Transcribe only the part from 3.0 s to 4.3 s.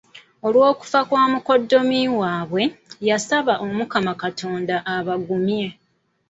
yasaba Omukama